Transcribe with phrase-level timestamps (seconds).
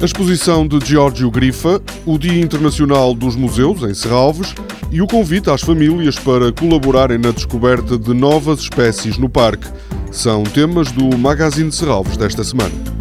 [0.00, 4.54] A exposição de Giorgio Grifa, o Dia Internacional dos Museus em Serralves
[4.92, 9.66] e o convite às famílias para colaborarem na descoberta de novas espécies no parque
[10.12, 12.97] são temas do Magazine de Serralves desta semana.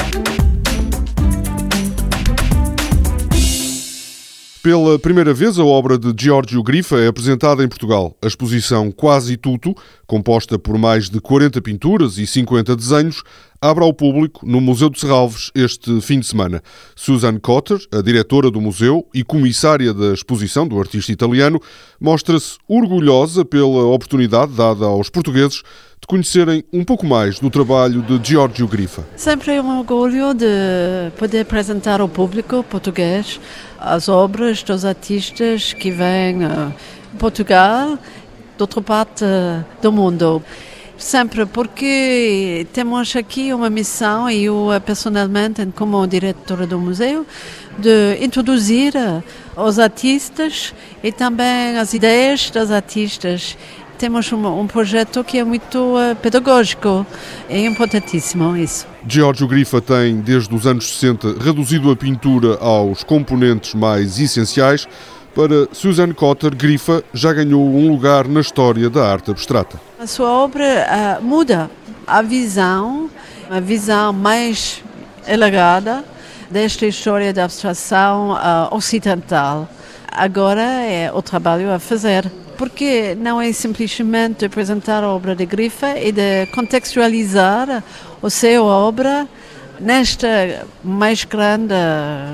[4.67, 8.13] Pela primeira vez, a obra de Giorgio Grifa é apresentada em Portugal.
[8.21, 9.73] A exposição Quase Tudo,
[10.05, 13.23] composta por mais de 40 pinturas e 50 desenhos,
[13.61, 16.61] abre ao público no Museu de Serralves este fim de semana.
[16.97, 21.61] Susan Cotter, a diretora do museu e comissária da exposição do artista italiano,
[21.97, 25.63] mostra-se orgulhosa pela oportunidade dada aos portugueses
[26.07, 29.05] conhecerem um pouco mais do trabalho de Giorgio Grifa.
[29.17, 33.41] Sempre é um orgulho de poder apresentar ao público português
[33.77, 36.71] as obras dos artistas que vêm a
[37.19, 37.97] Portugal,
[38.55, 39.25] de outra parte
[39.81, 40.41] do mundo.
[40.97, 47.25] Sempre porque temos aqui uma missão, e eu pessoalmente, como diretora do museu,
[47.77, 48.93] de introduzir
[49.55, 53.55] os artistas e também as ideias dos artistas
[53.97, 57.05] temos um, um, projeto que é muito uh, pedagógico.
[57.49, 58.87] É importantíssimo isso.
[59.07, 64.87] Giorgio Grifa tem, desde os anos 60, reduzido a pintura aos componentes mais essenciais.
[65.33, 69.79] Para Suzanne Cotter, Grifa já ganhou um lugar na história da arte abstrata.
[69.99, 71.69] A sua obra uh, muda
[72.05, 73.09] a visão,
[73.49, 74.83] a visão mais
[75.27, 76.03] elegada
[76.49, 79.67] desta história da abstração uh, ocidental.
[80.11, 85.97] Agora é o trabalho a fazer porque não é simplesmente apresentar a obra de Grifa
[85.99, 87.83] e de contextualizar
[88.21, 89.27] o seu obra
[89.79, 91.73] nesta mais grande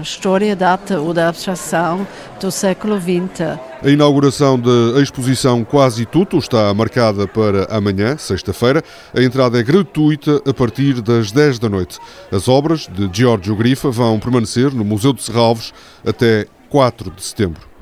[0.02, 2.08] história da arte ou da abstração
[2.40, 3.60] do século XX.
[3.84, 8.82] A inauguração da exposição Quase Tudo está marcada para amanhã, sexta-feira.
[9.14, 12.00] A entrada é gratuita a partir das 10 da noite.
[12.32, 15.74] As obras de Giorgio Grifa vão permanecer no Museu de Serralves
[16.06, 17.73] até 4 de setembro.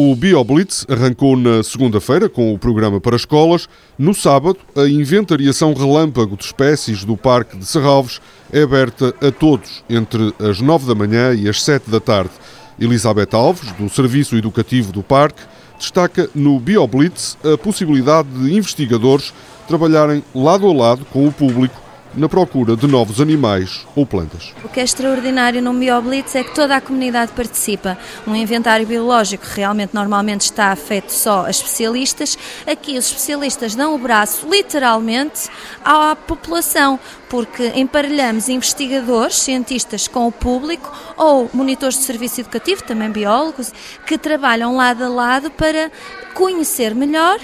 [0.00, 3.68] O BioBlitz arrancou na segunda-feira com o programa para escolas.
[3.98, 8.20] No sábado, a inventariação relâmpago de espécies do Parque de Serralves
[8.52, 12.30] é aberta a todos entre as 9 da manhã e as 7 da tarde.
[12.78, 15.42] Elizabeth Alves, do Serviço Educativo do Parque,
[15.76, 19.34] destaca no BioBlitz a possibilidade de investigadores
[19.66, 21.87] trabalharem lado a lado com o público
[22.18, 24.52] na procura de novos animais ou plantas.
[24.64, 27.96] O que é extraordinário no BioBlitz é que toda a comunidade participa.
[28.26, 32.36] Um inventário biológico realmente normalmente está feito só a especialistas.
[32.66, 35.48] Aqui os especialistas dão o braço literalmente
[35.84, 43.10] à população, porque emparelhamos investigadores, cientistas com o público ou monitores de serviço educativo, também
[43.10, 43.72] biólogos,
[44.06, 45.90] que trabalham lado a lado para
[46.34, 47.38] conhecer melhor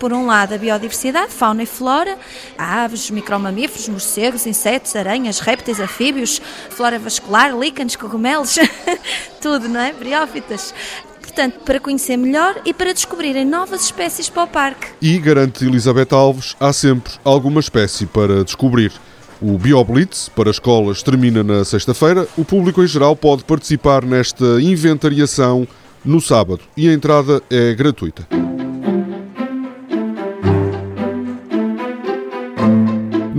[0.00, 2.18] por um lado, a biodiversidade, fauna e flora,
[2.56, 6.40] aves, micromamíferos, morcegos, insetos, aranhas, répteis, anfíbios,
[6.70, 8.58] flora vascular, líquenes, cogumelos,
[9.40, 9.92] tudo, não é?
[9.92, 10.74] Briófitas
[11.20, 14.88] portanto, para conhecer melhor e para descobrirem novas espécies para o parque.
[15.00, 18.92] E, garante Elizabeth Alves, há sempre alguma espécie para descobrir.
[19.40, 22.26] O BioBlitz para escolas termina na sexta-feira.
[22.36, 25.68] O público em geral pode participar nesta inventariação
[26.04, 28.39] no sábado e a entrada é gratuita.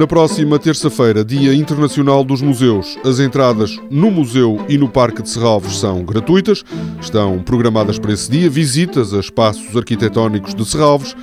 [0.02, 5.30] Na próxima terça-feira, Dia Internacional dos Museus, as entradas no museu e no Parque de
[5.30, 6.64] Serralves são gratuitas.
[7.00, 11.16] Estão programadas para esse dia visitas a espaços arquitetónicos de Serralves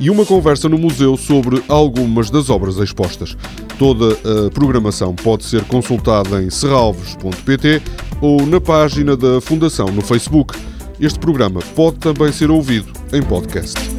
[0.00, 3.36] e uma conversa no museu sobre algumas das obras expostas.
[3.78, 7.80] Toda a programação pode ser consultada em serralves.pt
[8.20, 10.58] ou na página da Fundação no Facebook.
[10.98, 13.93] Este programa pode também ser ouvido em podcast.